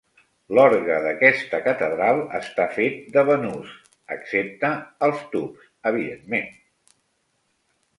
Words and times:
L'orgue 0.59 0.95
d'aquesta 1.03 1.59
catedral 1.67 2.23
està 2.41 2.67
fet 2.79 2.99
de 3.19 3.27
banús, 3.29 3.77
excepte 4.19 4.75
els 5.11 5.25
tubs 5.37 5.73
evidentment. 5.95 6.55